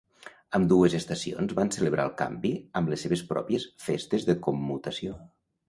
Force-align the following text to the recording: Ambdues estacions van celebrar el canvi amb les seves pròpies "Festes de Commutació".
Ambdues 0.59 0.95
estacions 0.99 1.53
van 1.59 1.71
celebrar 1.75 2.07
el 2.09 2.15
canvi 2.23 2.53
amb 2.81 2.91
les 2.95 3.05
seves 3.07 3.23
pròpies 3.35 3.69
"Festes 3.87 4.29
de 4.33 4.39
Commutació". 4.49 5.23